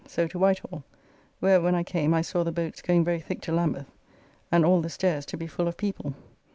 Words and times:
So 0.07 0.25
to 0.29 0.39
White 0.39 0.57
Hall, 0.57 0.83
where 1.41 1.61
when 1.61 1.75
I 1.75 1.83
came 1.83 2.11
I 2.15 2.23
saw 2.23 2.41
the 2.43 2.51
boats 2.51 2.81
going 2.81 3.03
very 3.03 3.19
thick 3.19 3.39
to 3.41 3.51
Lambeth, 3.51 3.85
and 4.51 4.65
all 4.65 4.81
the 4.81 4.89
stairs 4.89 5.27
to 5.27 5.37
be 5.37 5.45
full 5.45 5.67
of 5.67 5.77
people. 5.77 6.15